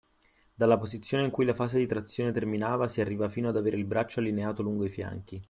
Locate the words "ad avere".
3.49-3.77